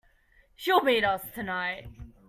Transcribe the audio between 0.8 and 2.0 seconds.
meet us tonight.